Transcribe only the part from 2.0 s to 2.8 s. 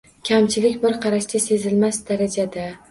darajada.